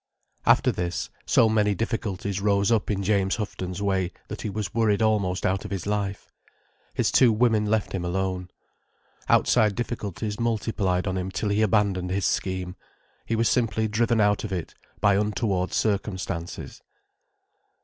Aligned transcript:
After 0.47 0.71
this, 0.71 1.11
so 1.27 1.47
many 1.47 1.75
difficulties 1.75 2.41
rose 2.41 2.71
up 2.71 2.89
in 2.89 3.03
James 3.03 3.35
Houghton's 3.35 3.83
way 3.83 4.11
that 4.29 4.41
he 4.41 4.49
was 4.49 4.73
worried 4.73 5.03
almost 5.03 5.45
out 5.45 5.63
of 5.63 5.69
his 5.69 5.85
life. 5.85 6.27
His 6.95 7.11
two 7.11 7.31
women 7.31 7.67
left 7.67 7.91
him 7.93 8.03
alone. 8.03 8.49
Outside 9.29 9.75
difficulties 9.75 10.39
multiplied 10.39 11.05
on 11.05 11.17
him 11.17 11.29
till 11.29 11.49
he 11.49 11.61
abandoned 11.61 12.09
his 12.09 12.25
scheme—he 12.25 13.35
was 13.35 13.47
simply 13.47 13.87
driven 13.87 14.19
out 14.19 14.43
of 14.43 14.51
it 14.51 14.73
by 15.01 15.15
untoward 15.17 15.71
circumstances. 15.71 16.81